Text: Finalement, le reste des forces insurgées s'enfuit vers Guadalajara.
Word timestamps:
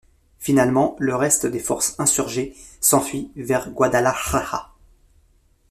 Finalement, 0.39 0.95
le 0.97 1.15
reste 1.15 1.45
des 1.45 1.59
forces 1.59 1.93
insurgées 1.99 2.55
s'enfuit 2.79 3.29
vers 3.35 3.69
Guadalajara. 3.69 4.73